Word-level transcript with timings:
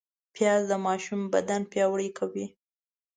پیاز 0.35 0.61
د 0.71 0.73
ماشوم 0.85 1.21
بدن 1.33 1.61
پیاوړی 1.71 2.09
کوي 2.17 2.47